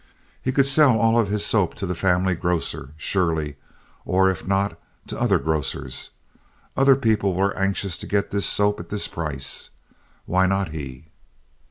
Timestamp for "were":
7.35-7.55